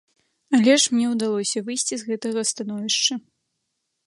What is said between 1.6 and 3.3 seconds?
выйсці з гэтага становішча.